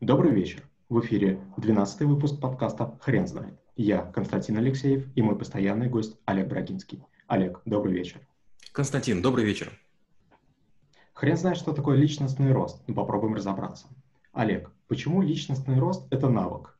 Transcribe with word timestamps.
Добрый 0.00 0.32
вечер. 0.32 0.62
В 0.88 1.00
эфире 1.00 1.40
12 1.56 2.02
выпуск 2.02 2.40
подкаста 2.40 2.96
«Хрен 3.00 3.26
знает». 3.26 3.58
Я 3.74 4.02
Константин 4.02 4.56
Алексеев 4.56 5.08
и 5.16 5.22
мой 5.22 5.36
постоянный 5.36 5.88
гость 5.88 6.16
Олег 6.24 6.46
Брагинский. 6.46 7.02
Олег, 7.26 7.60
добрый 7.64 7.94
вечер. 7.94 8.20
Константин, 8.70 9.20
добрый 9.22 9.44
вечер. 9.44 9.72
Хрен 11.14 11.36
знает, 11.36 11.58
что 11.58 11.72
такое 11.72 11.96
личностный 11.96 12.52
рост, 12.52 12.80
но 12.86 12.94
попробуем 12.94 13.34
разобраться. 13.34 13.88
Олег, 14.32 14.70
почему 14.86 15.20
личностный 15.20 15.80
рост– 15.80 16.06
это 16.12 16.28
навык? 16.28 16.77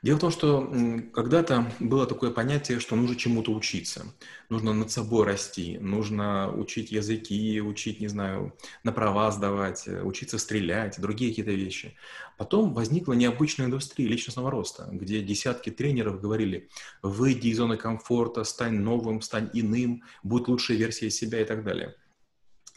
Дело 0.00 0.16
в 0.16 0.20
том, 0.20 0.30
что 0.30 0.72
когда-то 1.12 1.72
было 1.80 2.06
такое 2.06 2.30
понятие, 2.30 2.78
что 2.78 2.94
нужно 2.94 3.16
чему-то 3.16 3.52
учиться. 3.52 4.06
Нужно 4.48 4.72
над 4.72 4.92
собой 4.92 5.26
расти, 5.26 5.76
нужно 5.80 6.52
учить 6.52 6.92
языки, 6.92 7.60
учить, 7.60 8.00
не 8.00 8.06
знаю, 8.06 8.54
на 8.84 8.92
права 8.92 9.32
сдавать, 9.32 9.88
э, 9.88 10.02
учиться 10.02 10.38
стрелять, 10.38 11.00
другие 11.00 11.32
какие-то 11.32 11.50
вещи. 11.50 11.96
Потом 12.36 12.74
возникла 12.74 13.14
необычная 13.14 13.66
индустрия 13.66 14.08
личностного 14.08 14.50
роста, 14.52 14.88
где 14.92 15.20
десятки 15.20 15.70
тренеров 15.70 16.20
говорили, 16.20 16.68
выйди 17.02 17.48
из 17.48 17.56
зоны 17.56 17.76
комфорта, 17.76 18.44
стань 18.44 18.78
новым, 18.78 19.20
стань 19.20 19.50
иным, 19.52 20.04
будь 20.22 20.46
лучшей 20.46 20.76
версией 20.76 21.10
себя 21.10 21.40
и 21.40 21.44
так 21.44 21.64
далее. 21.64 21.96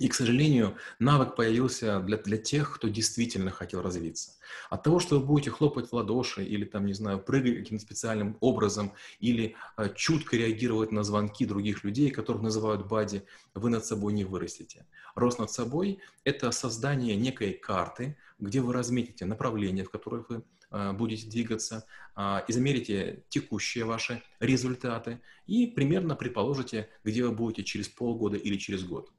И, 0.01 0.07
к 0.07 0.15
сожалению, 0.15 0.77
навык 0.97 1.35
появился 1.35 1.99
для, 1.99 2.17
для 2.17 2.37
тех, 2.37 2.73
кто 2.73 2.87
действительно 2.87 3.51
хотел 3.51 3.83
развиться. 3.83 4.31
От 4.71 4.81
того, 4.81 4.99
что 4.99 5.19
вы 5.19 5.25
будете 5.27 5.51
хлопать 5.51 5.89
в 5.89 5.93
ладоши 5.93 6.43
или, 6.43 6.65
там, 6.65 6.87
не 6.87 6.93
знаю, 6.93 7.19
прыгать 7.19 7.59
каким-то 7.59 7.83
специальным 7.83 8.35
образом 8.39 8.93
или 9.19 9.55
э, 9.77 9.89
чутко 9.95 10.37
реагировать 10.37 10.91
на 10.91 11.03
звонки 11.03 11.45
других 11.45 11.83
людей, 11.83 12.09
которых 12.09 12.41
называют 12.41 12.87
бади, 12.87 13.21
вы 13.53 13.69
над 13.69 13.85
собой 13.85 14.13
не 14.13 14.23
вырастете. 14.23 14.87
Рост 15.13 15.37
над 15.37 15.51
собой– 15.51 15.99
это 16.23 16.49
создание 16.49 17.15
некой 17.15 17.53
карты, 17.53 18.17
где 18.39 18.59
вы 18.59 18.73
разметите 18.73 19.25
направление, 19.25 19.85
в 19.85 19.91
которое 19.91 20.25
вы 20.27 20.43
э, 20.71 20.93
будете 20.93 21.29
двигаться, 21.29 21.85
э, 22.15 22.39
измерите 22.47 23.23
текущие 23.29 23.85
ваши 23.85 24.23
результаты 24.39 25.21
и 25.45 25.67
примерно 25.67 26.15
предположите, 26.15 26.89
где 27.03 27.23
вы 27.23 27.35
будете 27.35 27.63
через 27.63 27.87
полгода 27.87 28.35
или 28.35 28.57
через 28.57 28.83
год. 28.83 29.11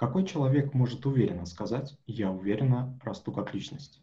Какой 0.00 0.24
человек 0.24 0.72
может 0.72 1.04
уверенно 1.04 1.44
сказать 1.44 1.94
«я 2.06 2.30
уверенно 2.30 2.98
расту 3.04 3.32
как 3.32 3.52
личность»? 3.52 4.00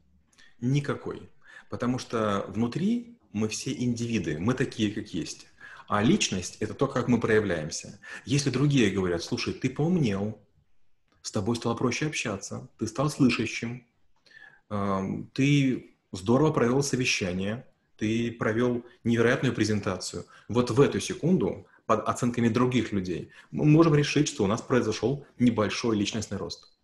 Никакой. 0.61 1.27
Потому 1.71 1.97
что 1.97 2.45
внутри 2.49 3.17
мы 3.31 3.47
все 3.47 3.73
индивиды, 3.73 4.37
мы 4.37 4.53
такие, 4.53 4.91
как 4.91 5.11
есть. 5.15 5.47
А 5.87 6.03
личность– 6.03 6.57
это 6.59 6.75
то, 6.75 6.85
как 6.85 7.07
мы 7.07 7.19
проявляемся. 7.19 7.99
Если 8.25 8.51
другие 8.51 8.91
говорят, 8.91 9.23
слушай, 9.23 9.55
ты 9.55 9.71
поумнел, 9.71 10.39
с 11.23 11.31
тобой 11.31 11.55
стало 11.55 11.73
проще 11.73 12.05
общаться, 12.05 12.69
ты 12.77 12.85
стал 12.85 13.09
слышащим, 13.09 13.83
ты 15.33 15.95
здорово 16.11 16.51
провел 16.51 16.83
совещание, 16.83 17.65
ты 17.97 18.31
провел 18.33 18.85
невероятную 19.03 19.55
презентацию. 19.55 20.25
Вот 20.47 20.69
в 20.69 20.79
эту 20.79 20.99
секунду 20.99 21.65
под 21.87 22.07
оценками 22.07 22.49
других 22.49 22.91
людей, 22.91 23.31
мы 23.49 23.65
можем 23.65 23.95
решить, 23.95 24.27
что 24.27 24.43
у 24.43 24.47
нас 24.47 24.61
произошел 24.61 25.25
небольшой 25.39 25.97
личностный 25.97 26.37
рост. 26.37 26.77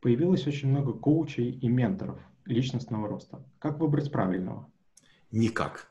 Появилось 0.00 0.46
очень 0.46 0.70
много 0.70 0.92
коучей 0.92 1.50
и 1.50 1.68
менторов 1.68 2.18
личностного 2.46 3.06
роста. 3.06 3.44
Как 3.58 3.78
выбрать 3.78 4.10
правильного? 4.10 4.66
Никак. 5.30 5.88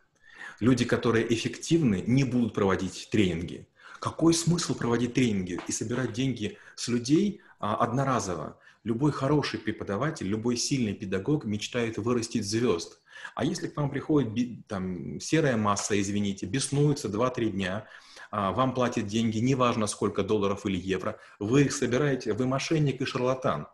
Люди, 0.60 0.86
которые 0.86 1.32
эффективны, 1.32 2.04
не 2.08 2.24
будут 2.24 2.54
проводить 2.56 3.10
тренинги. 3.12 3.68
Какой 4.00 4.34
смысл 4.34 4.76
проводить 4.76 5.14
тренинги 5.14 5.60
и 5.68 5.72
собирать 5.72 6.14
деньги 6.14 6.58
с 6.76 6.88
людей 6.88 7.42
а, 7.60 7.76
одноразово? 7.76 8.60
Любой 8.84 9.12
хороший 9.12 9.60
преподаватель, 9.60 10.28
любой 10.28 10.56
сильный 10.56 10.94
педагог 10.94 11.46
мечтает 11.46 11.98
вырастить 11.98 12.48
звезд. 12.48 13.02
А 13.36 13.44
если 13.44 13.68
к 13.68 13.76
вам 13.76 13.90
приходит 13.90 14.68
там, 14.68 15.20
серая 15.20 15.58
масса, 15.58 16.00
извините, 16.00 16.46
беснуется 16.46 17.08
2-3 17.08 17.50
дня, 17.50 17.88
а, 18.30 18.52
вам 18.52 18.74
платят 18.74 19.08
деньги, 19.08 19.40
неважно 19.40 19.88
сколько 19.88 20.24
долларов 20.24 20.66
или 20.66 20.78
евро, 20.78 21.20
вы 21.40 21.64
их 21.64 21.74
собираете, 21.74 22.34
вы 22.34 22.46
мошенник 22.46 23.02
и 23.02 23.06
шарлатан. 23.06 23.68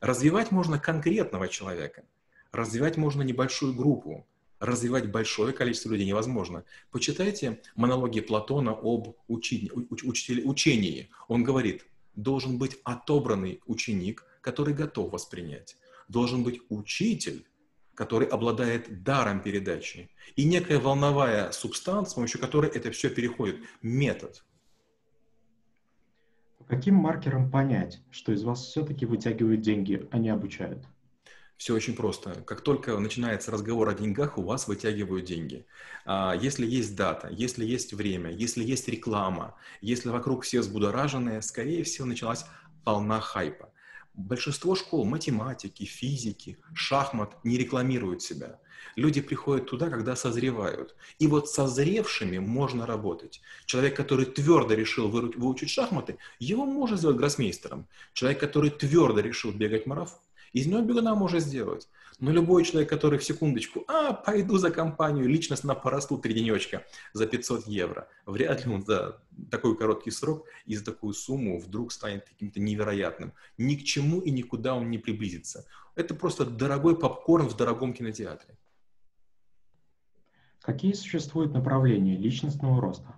Развивать 0.00 0.50
можно 0.50 0.78
конкретного 0.78 1.48
человека, 1.48 2.04
развивать 2.52 2.96
можно 2.96 3.22
небольшую 3.22 3.74
группу, 3.74 4.26
развивать 4.60 5.10
большое 5.10 5.52
количество 5.52 5.90
людей 5.90 6.06
невозможно. 6.06 6.64
Почитайте 6.90 7.60
монологи 7.74 8.20
Платона 8.20 8.72
об 8.72 9.16
учи, 9.28 9.70
уч, 9.74 10.04
учении. 10.28 11.10
Он 11.28 11.44
говорит, 11.44 11.86
должен 12.14 12.58
быть 12.58 12.78
отобранный 12.84 13.60
ученик, 13.66 14.24
который 14.40 14.74
готов 14.74 15.12
воспринять. 15.12 15.76
Должен 16.08 16.42
быть 16.42 16.62
учитель, 16.68 17.46
который 17.94 18.28
обладает 18.28 19.02
даром 19.02 19.40
передачи, 19.40 20.10
и 20.36 20.44
некая 20.44 20.78
волновая 20.78 21.50
субстанция, 21.52 22.10
с 22.10 22.14
помощью 22.14 22.40
которой 22.40 22.70
это 22.70 22.90
все 22.90 23.10
переходит, 23.10 23.60
метод. 23.82 24.44
каким 26.68 26.96
маркером 26.96 27.50
понять, 27.50 28.02
что 28.10 28.32
из 28.32 28.42
вас 28.42 28.66
все-таки 28.66 29.06
вытягивают 29.06 29.60
деньги, 29.60 30.06
а 30.10 30.18
не 30.18 30.28
обучают? 30.28 30.84
Все 31.56 31.74
очень 31.74 31.94
просто. 31.94 32.42
Как 32.46 32.60
только 32.60 32.98
начинается 32.98 33.50
разговор 33.50 33.88
о 33.88 33.94
деньгах, 33.94 34.36
у 34.36 34.42
вас 34.42 34.68
вытягивают 34.68 35.24
деньги. 35.24 35.66
А, 36.04 36.34
если 36.34 36.66
есть 36.66 36.94
дата, 36.94 37.28
если 37.30 37.64
есть 37.64 37.94
время, 37.94 38.30
если 38.30 38.62
есть 38.62 38.88
реклама, 38.88 39.54
если 39.80 40.10
вокруг 40.10 40.44
все 40.44 40.60
взбудораженные, 40.60 41.40
скорее 41.40 41.82
всего, 41.84 42.06
началась 42.06 42.44
волна 42.84 43.20
хайпа. 43.20 43.72
Большинство 44.12 44.74
школ 44.74 45.04
математики, 45.04 45.84
физики, 45.84 46.58
шахмат 46.74 47.42
не 47.44 47.56
рекламируют 47.56 48.22
себя. 48.22 48.60
Люди 48.94 49.20
приходят 49.20 49.66
туда, 49.66 49.90
когда 49.90 50.16
созревают. 50.16 50.94
И 51.18 51.26
вот 51.26 51.50
созревшими 51.50 52.38
можно 52.38 52.86
работать. 52.86 53.42
Человек, 53.66 53.96
который 53.96 54.24
твердо 54.24 54.74
решил 54.74 55.08
выучить 55.08 55.70
шахматы, 55.70 56.18
его 56.38 56.64
можно 56.64 56.96
сделать 56.96 57.16
гроссмейстером. 57.16 57.88
Человек, 58.14 58.40
который 58.40 58.70
твердо 58.70 59.20
решил 59.20 59.52
бегать 59.52 59.86
марафон, 59.86 60.18
из 60.56 60.66
него 60.66 60.80
бегуна 60.80 61.14
может 61.14 61.42
сделать. 61.42 61.86
Но 62.18 62.30
любой 62.30 62.64
человек, 62.64 62.88
который 62.88 63.18
в 63.18 63.24
секундочку, 63.24 63.84
а, 63.88 64.14
пойду 64.14 64.56
за 64.56 64.70
компанию, 64.70 65.28
личностно 65.28 65.74
порасту 65.74 66.16
три 66.16 66.32
денечка 66.32 66.82
за 67.12 67.26
500 67.26 67.66
евро, 67.66 68.08
вряд 68.24 68.64
ли 68.64 68.72
он 68.72 68.82
за 68.82 69.20
такой 69.50 69.76
короткий 69.76 70.10
срок 70.10 70.46
и 70.64 70.74
за 70.74 70.82
такую 70.82 71.12
сумму 71.12 71.58
вдруг 71.60 71.92
станет 71.92 72.24
каким-то 72.24 72.58
невероятным. 72.58 73.34
Ни 73.58 73.74
к 73.74 73.84
чему 73.84 74.20
и 74.20 74.30
никуда 74.30 74.74
он 74.74 74.90
не 74.90 74.96
приблизится. 74.96 75.66
Это 75.94 76.14
просто 76.14 76.46
дорогой 76.46 76.98
попкорн 76.98 77.48
в 77.48 77.56
дорогом 77.56 77.92
кинотеатре. 77.92 78.56
Какие 80.62 80.94
существуют 80.94 81.52
направления 81.52 82.16
личностного 82.16 82.80
роста? 82.80 83.14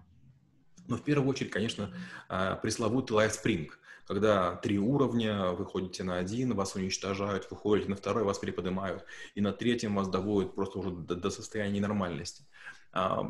Ну, 0.88 0.96
в 0.96 1.02
первую 1.02 1.28
очередь, 1.28 1.50
конечно, 1.50 1.94
а, 2.28 2.56
пресловутый 2.56 3.16
LifeSpring– 3.16 3.70
когда 4.08 4.56
три 4.56 4.78
уровня, 4.78 5.50
вы 5.50 5.66
ходите 5.66 6.02
на 6.02 6.16
один, 6.16 6.54
вас 6.54 6.74
уничтожают, 6.74 7.46
вы 7.50 7.56
ходите 7.58 7.90
на 7.90 7.94
второй, 7.94 8.24
вас 8.24 8.38
переподнимают, 8.38 9.04
и 9.34 9.42
на 9.42 9.52
третьем 9.52 9.94
вас 9.94 10.08
доводят 10.08 10.54
просто 10.54 10.78
уже 10.78 10.90
до, 10.90 11.14
до 11.14 11.28
состояния 11.28 11.82
нормальности. 11.82 12.42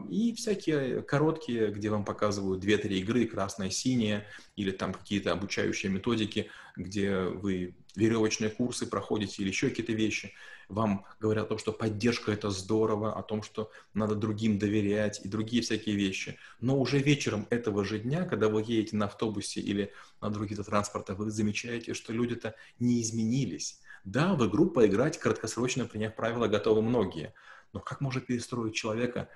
И 0.09 0.35
всякие 0.35 1.03
короткие, 1.03 1.71
где 1.73 1.91
вам 1.91 2.05
показывают 2.05 2.65
2-3 2.65 2.89
игры, 2.99 3.27
красная, 3.27 3.71
синяя, 3.71 4.25
или 4.57 4.71
там 4.71 4.95
какие-то 4.95 5.33
обучающие 5.33 5.91
методики, 5.91 6.49
где 6.77 7.21
вы 7.21 7.75
веревочные 7.97 8.51
курсы 8.51 8.87
проходите 8.87 9.43
или 9.43 9.49
еще 9.49 9.69
какие-то 9.69 9.93
вещи. 9.93 10.33
Вам 10.69 11.07
говорят 11.19 11.47
о 11.47 11.49
том, 11.49 11.59
что 11.59 11.73
поддержка 11.73 12.31
это 12.31 12.51
здорово, 12.51 13.19
о 13.19 13.23
том, 13.23 13.43
что 13.43 13.71
надо 13.95 14.15
другим 14.15 14.59
доверять 14.59 15.21
и 15.25 15.29
другие 15.29 15.63
всякие 15.63 15.97
вещи. 15.97 16.39
Но 16.61 16.79
уже 16.79 16.99
вечером 16.99 17.47
этого 17.51 17.85
же 17.85 17.99
дня, 17.99 18.25
когда 18.25 18.49
вы 18.49 18.61
едете 18.61 18.97
на 18.97 19.07
автобусе 19.07 19.61
или 19.61 19.93
на 20.21 20.31
других 20.31 20.65
транспортах, 20.65 21.19
вы 21.19 21.31
замечаете, 21.31 21.95
что 21.95 22.13
люди-то 22.13 22.55
не 22.79 23.03
изменились. 23.03 23.81
Да, 24.05 24.35
в 24.35 24.47
игру 24.47 24.71
поиграть 24.71 25.19
краткосрочно, 25.19 25.87
приняв 25.87 26.15
правила, 26.15 26.47
готовы 26.47 26.83
многие. 26.83 27.35
Но 27.73 27.81
как 27.81 28.01
можно 28.01 28.21
перестроить 28.21 28.75
человека 28.75 29.29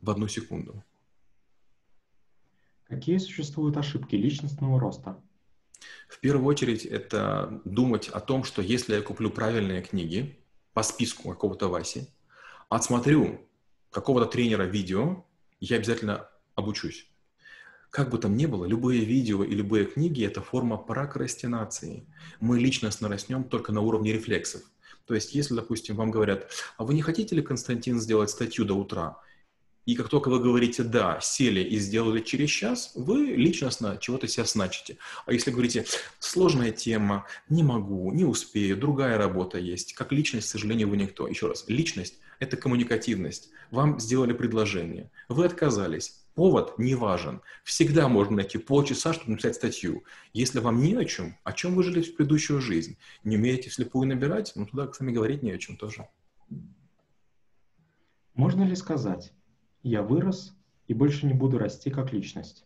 в 0.00 0.10
одну 0.10 0.28
секунду. 0.28 0.82
Какие 2.84 3.18
существуют 3.18 3.76
ошибки 3.76 4.16
личностного 4.16 4.80
роста? 4.80 5.22
В 6.08 6.20
первую 6.20 6.46
очередь 6.46 6.86
это 6.86 7.60
думать 7.64 8.08
о 8.08 8.20
том, 8.20 8.44
что 8.44 8.62
если 8.62 8.94
я 8.94 9.02
куплю 9.02 9.30
правильные 9.30 9.82
книги 9.82 10.38
по 10.72 10.82
списку 10.82 11.28
какого-то 11.28 11.68
Васи, 11.68 12.08
отсмотрю 12.68 13.46
какого-то 13.90 14.26
тренера 14.26 14.64
видео, 14.64 15.24
я 15.60 15.76
обязательно 15.76 16.28
обучусь. 16.54 17.10
Как 17.90 18.10
бы 18.10 18.18
там 18.18 18.36
ни 18.36 18.46
было, 18.46 18.66
любые 18.66 19.04
видео 19.04 19.42
и 19.44 19.54
любые 19.54 19.86
книги– 19.86 20.24
это 20.26 20.42
форма 20.42 20.76
прокрастинации. 20.76 22.06
Мы 22.38 22.58
личностно 22.58 23.08
растем 23.08 23.44
только 23.44 23.72
на 23.72 23.80
уровне 23.80 24.12
рефлексов. 24.12 24.62
То 25.06 25.14
есть, 25.14 25.34
если, 25.34 25.54
допустим, 25.54 25.96
вам 25.96 26.10
говорят, 26.10 26.50
а 26.76 26.84
вы 26.84 26.92
не 26.92 27.00
хотите 27.00 27.34
ли, 27.34 27.42
Константин, 27.42 27.98
сделать 27.98 28.28
статью 28.28 28.66
до 28.66 28.74
утра? 28.74 29.18
И 29.88 29.94
как 29.94 30.10
только 30.10 30.28
вы 30.28 30.38
говорите 30.38 30.82
«да», 30.82 31.18
сели 31.22 31.60
и 31.60 31.78
сделали 31.78 32.20
через 32.20 32.50
час, 32.50 32.92
вы 32.94 33.28
личностно 33.28 33.96
чего-то 33.98 34.28
себя 34.28 34.44
значите. 34.44 34.98
А 35.24 35.32
если 35.32 35.50
говорите 35.50 35.86
«сложная 36.18 36.72
тема, 36.72 37.24
не 37.48 37.62
могу, 37.62 38.12
не 38.12 38.24
успею, 38.24 38.76
другая 38.76 39.16
работа 39.16 39.56
есть», 39.56 39.94
как 39.94 40.12
личность, 40.12 40.48
к 40.48 40.50
сожалению, 40.50 40.90
вы 40.90 40.98
никто. 40.98 41.26
Еще 41.26 41.46
раз, 41.46 41.64
личность– 41.68 42.18
это 42.38 42.58
коммуникативность. 42.58 43.48
Вам 43.70 43.98
сделали 43.98 44.34
предложение, 44.34 45.10
вы 45.30 45.46
отказались, 45.46 46.20
повод 46.34 46.78
не 46.78 46.94
важен. 46.94 47.40
Всегда 47.64 48.08
можно 48.08 48.36
найти 48.36 48.58
полчаса, 48.58 49.14
чтобы 49.14 49.30
написать 49.30 49.54
статью. 49.54 50.04
Если 50.34 50.58
вам 50.58 50.82
не 50.82 50.96
о 50.96 51.06
чем, 51.06 51.38
о 51.44 51.54
чем 51.54 51.74
вы 51.74 51.82
жили 51.82 52.02
в 52.02 52.14
предыдущую 52.14 52.60
жизнь? 52.60 52.98
Не 53.24 53.36
умеете 53.36 53.70
вслепую 53.70 54.06
набирать? 54.06 54.52
Ну, 54.54 54.66
туда, 54.66 54.92
с 54.92 55.00
вами 55.00 55.12
говорить 55.12 55.42
не 55.42 55.50
о 55.50 55.56
чем 55.56 55.78
тоже. 55.78 56.06
Можно 58.34 58.64
ли 58.64 58.76
сказать, 58.76 59.32
я 59.88 60.02
вырос 60.02 60.54
и 60.86 60.94
больше 60.94 61.26
не 61.26 61.34
буду 61.34 61.58
расти 61.58 61.90
как 61.90 62.12
личность. 62.12 62.64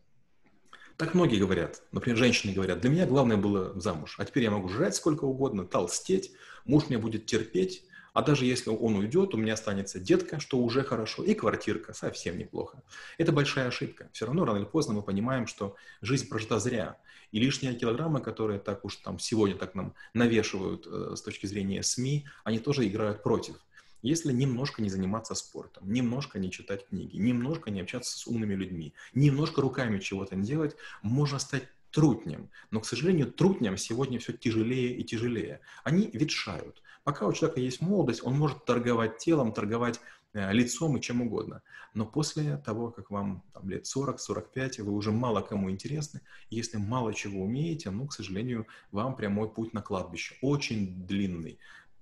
Так 0.97 1.15
многие 1.15 1.39
говорят. 1.39 1.83
Например, 1.91 2.19
женщины 2.19 2.53
говорят, 2.53 2.81
для 2.81 2.91
меня 2.91 3.07
главное 3.07 3.37
было 3.37 3.79
замуж. 3.81 4.17
А 4.19 4.25
теперь 4.25 4.45
я 4.45 4.51
могу 4.51 4.69
жрать 4.69 4.95
сколько 4.95 5.25
угодно, 5.25 5.65
толстеть, 5.65 6.33
муж 6.65 6.89
меня 6.89 6.99
будет 6.99 7.27
терпеть. 7.27 7.85
А 8.13 8.21
даже 8.21 8.45
если 8.45 8.69
он 8.69 8.97
уйдет, 8.97 9.33
у 9.33 9.39
меня 9.39 9.55
останется 9.55 9.99
детка, 9.99 10.39
что 10.39 10.59
уже 10.59 10.85
хорошо, 10.85 11.25
и 11.25 11.33
квартирка, 11.33 11.95
совсем 11.95 12.37
неплохо. 12.37 12.83
Это 13.17 13.33
большая 13.33 13.69
ошибка. 13.69 14.11
Все 14.13 14.27
равно 14.27 14.45
рано 14.45 14.59
или 14.59 14.65
поздно 14.67 14.93
мы 14.93 15.03
понимаем, 15.03 15.47
что 15.47 15.77
жизнь 16.03 16.29
прожита 16.29 16.59
зря. 16.59 16.99
И 17.31 17.41
лишние 17.41 17.75
килограммы, 17.75 18.21
которые 18.21 18.59
так 18.59 18.85
уж 18.85 18.97
там 18.97 19.19
сегодня 19.19 19.57
так 19.57 19.75
нам 19.75 19.95
навешивают 20.13 20.87
э, 20.87 21.17
с 21.17 21.23
точки 21.23 21.47
зрения 21.47 21.83
СМИ, 21.83 22.27
они 22.45 22.59
тоже 22.59 22.87
играют 22.87 23.23
против. 23.23 23.57
Если 24.03 24.33
немножко 24.33 24.83
не 24.83 24.91
заниматься 24.91 25.35
спортом, 25.35 25.91
немножко 25.91 26.41
не 26.41 26.51
читать 26.51 26.87
книги, 26.89 27.17
немножко 27.17 27.71
не 27.71 27.81
общаться 27.81 28.19
с 28.19 28.27
умными 28.27 28.55
людьми, 28.55 28.95
немножко 29.15 29.63
руками 29.63 30.01
чего-то 30.01 30.35
не 30.35 30.45
делать, 30.45 30.77
можно 31.03 31.39
стать 31.39 31.69
трутнем. 31.93 32.51
Но, 32.71 32.81
к 32.81 32.87
сожалению, 32.87 33.31
трутням 33.31 33.77
сегодня 33.77 34.19
все 34.19 34.33
тяжелее 34.33 34.97
и 34.97 35.05
тяжелее. 35.05 35.61
Они 35.85 36.11
ветшают. 36.13 36.83
Пока 37.05 37.27
у 37.27 37.33
человека 37.33 37.61
есть 37.61 37.81
молодость, 37.81 38.25
он 38.25 38.37
может 38.37 38.65
торговать 38.65 39.19
телом, 39.19 39.53
торговать 39.53 40.01
э, 40.33 40.53
лицом 40.53 40.97
и 40.97 41.01
чем 41.01 41.23
угодно. 41.23 41.63
Но 41.95 42.07
после 42.07 42.57
того, 42.57 42.91
как 42.91 43.11
вам 43.11 43.45
там, 43.53 43.69
лет 43.69 43.85
40-45, 43.85 44.83
вы 44.83 44.93
уже 44.93 45.13
мало 45.13 45.43
кому 45.43 45.71
интересны. 45.71 46.23
Если 46.49 46.77
мало 46.77 47.13
чего 47.15 47.45
умеете, 47.45 47.91
ну, 47.91 48.07
к 48.07 48.15
сожалению, 48.15 48.67
вам 48.91 49.15
прямой 49.15 49.53
путь 49.53 49.73
на 49.75 49.83
кладбище. 49.83 50.37
Очень 50.43 51.07
длинный. 51.07 51.59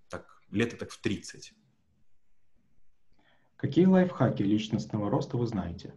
Так, 0.08 0.43
лето 0.50 0.76
так 0.76 0.91
в 0.91 1.00
30. 1.00 1.55
Какие 3.61 3.85
лайфхаки 3.85 4.43
личностного 4.43 5.11
роста 5.11 5.37
вы 5.37 5.47
знаете? 5.47 5.93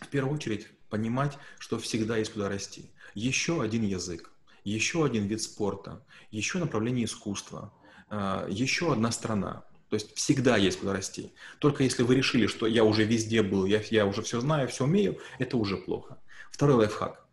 В 0.00 0.08
первую 0.08 0.34
очередь, 0.34 0.66
понимать, 0.90 1.38
что 1.60 1.78
всегда 1.78 2.16
есть 2.16 2.32
куда 2.32 2.48
расти. 2.48 2.90
Еще 3.14 3.62
один 3.62 3.84
язык, 3.84 4.32
еще 4.64 5.04
один 5.04 5.26
вид 5.28 5.40
спорта, 5.40 6.04
еще 6.32 6.58
направление 6.58 7.04
искусства, 7.04 7.72
а, 8.10 8.48
еще 8.50 8.92
одна 8.92 9.12
страна. 9.12 9.62
То 9.88 9.94
есть 9.94 10.16
всегда 10.16 10.56
есть 10.56 10.80
куда 10.80 10.92
расти. 10.92 11.32
Только 11.60 11.84
если 11.84 12.02
вы 12.02 12.16
решили, 12.16 12.48
что 12.48 12.66
я 12.66 12.82
уже 12.82 13.04
везде 13.04 13.44
был, 13.44 13.66
я, 13.66 13.80
я 13.90 14.04
уже 14.04 14.22
все 14.22 14.40
знаю, 14.40 14.66
все 14.66 14.82
умею, 14.82 15.18
это 15.38 15.56
уже 15.56 15.76
плохо. 15.76 16.18
Второй 16.50 16.74
лайфхак. 16.74 17.24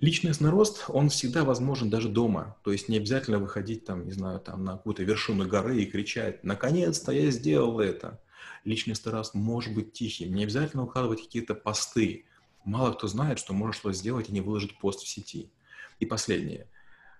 Личностный 0.00 0.50
рост, 0.50 0.84
он 0.88 1.08
всегда 1.08 1.42
возможен 1.42 1.88
даже 1.88 2.10
дома. 2.10 2.58
То 2.64 2.72
есть 2.72 2.90
не 2.90 2.98
обязательно 2.98 3.38
выходить 3.38 3.86
там, 3.86 4.04
не 4.04 4.12
знаю, 4.12 4.40
там 4.40 4.62
на 4.62 4.72
какую-то 4.72 5.04
вершину 5.04 5.48
горы 5.48 5.80
и 5.80 5.86
кричать 5.86 6.44
«Наконец-то 6.44 7.12
я 7.12 7.30
сделал 7.30 7.80
это!» 7.80 8.20
Личностный 8.64 9.12
рост 9.12 9.34
может 9.34 9.74
быть 9.74 9.92
тихим. 9.92 10.34
Не 10.34 10.44
обязательно 10.44 10.84
укладывать 10.84 11.22
какие-то 11.22 11.54
посты. 11.54 12.24
Мало 12.64 12.92
кто 12.92 13.06
знает, 13.06 13.38
что 13.38 13.52
можно 13.52 13.72
что 13.72 13.92
сделать 13.92 14.28
и 14.28 14.32
не 14.32 14.40
выложить 14.40 14.78
пост 14.78 15.00
в 15.00 15.08
сети. 15.08 15.50
И 16.00 16.06
последнее. 16.06 16.68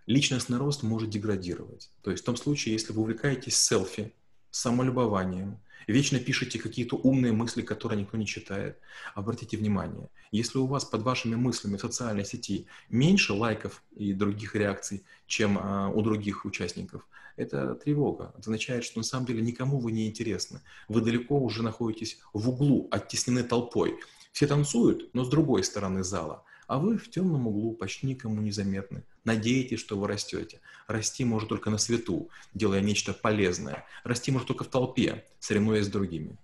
Личностный 0.06 0.58
рост 0.58 0.82
может 0.82 1.10
деградировать. 1.10 1.90
То 2.02 2.10
есть 2.10 2.22
в 2.22 2.26
том 2.26 2.36
случае, 2.36 2.72
если 2.72 2.92
вы 2.92 3.02
увлекаетесь 3.02 3.56
селфи, 3.56 4.14
самолюбованием, 4.50 5.58
вечно 5.86 6.18
пишете 6.18 6.58
какие-то 6.58 6.96
умные 6.96 7.32
мысли, 7.32 7.62
которые 7.62 8.00
никто 8.00 8.16
не 8.16 8.26
читает, 8.26 8.78
обратите 9.14 9.56
внимание, 9.56 10.08
если 10.30 10.58
у 10.58 10.66
вас 10.66 10.84
под 10.84 11.02
вашими 11.02 11.34
мыслями 11.34 11.76
в 11.76 11.80
социальной 11.80 12.24
сети 12.24 12.66
меньше 12.88 13.32
лайков 13.32 13.82
и 13.96 14.12
других 14.12 14.54
реакций, 14.54 15.04
чем 15.26 15.58
а, 15.58 15.88
у 15.88 16.02
других 16.02 16.44
участников, 16.44 17.06
это 17.36 17.74
тревога. 17.76 18.32
Это 18.36 18.50
означает, 18.50 18.84
что 18.84 18.98
на 18.98 19.04
самом 19.04 19.26
деле 19.26 19.40
никому 19.40 19.78
вы 19.78 19.92
не 19.92 20.08
интересны. 20.08 20.60
Вы 20.88 21.00
далеко 21.00 21.38
уже 21.38 21.62
находитесь 21.62 22.18
в 22.32 22.48
углу, 22.50 22.88
оттеснены 22.90 23.44
толпой. 23.44 23.98
Все 24.32 24.46
танцуют, 24.46 25.14
но 25.14 25.24
с 25.24 25.28
другой 25.28 25.62
стороны 25.62 26.02
зала. 26.02 26.44
А 26.66 26.78
вы 26.78 26.98
в 26.98 27.08
темном 27.08 27.46
углу, 27.46 27.72
почти 27.72 28.06
никому 28.06 28.42
не 28.42 28.50
заметны. 28.50 29.04
Надеетесь, 29.28 29.78
что 29.78 29.98
вы 29.98 30.08
растете. 30.08 30.62
Расти 30.86 31.22
может 31.22 31.50
только 31.50 31.68
на 31.68 31.76
свету, 31.76 32.30
делая 32.54 32.80
нечто 32.80 33.12
полезное. 33.12 33.84
Расти 34.02 34.32
может 34.32 34.48
только 34.48 34.64
в 34.64 34.68
толпе, 34.68 35.26
соревнуясь 35.38 35.84
с 35.84 35.90
другими. 35.90 36.38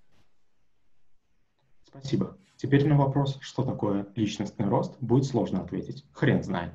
Спасибо. 1.89 2.37
Теперь 2.59 2.87
на 2.87 2.99
вопрос, 2.99 3.39
что 3.41 3.63
такое 3.63 4.07
личностный 4.17 4.67
рост, 4.67 4.99
будет 5.01 5.25
сложно 5.25 5.63
ответить. 5.63 6.05
Хрен 6.13 6.43
знает. 6.43 6.75